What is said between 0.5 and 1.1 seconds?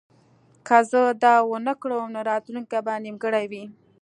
که زه